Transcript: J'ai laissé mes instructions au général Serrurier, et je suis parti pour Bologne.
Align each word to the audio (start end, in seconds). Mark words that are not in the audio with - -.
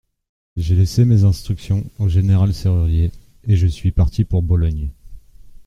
J'ai 0.57 0.73
laissé 0.75 1.05
mes 1.05 1.25
instructions 1.25 1.83
au 1.99 2.09
général 2.09 2.55
Serrurier, 2.55 3.11
et 3.43 3.55
je 3.55 3.67
suis 3.67 3.91
parti 3.91 4.23
pour 4.25 4.41
Bologne. 4.41 4.89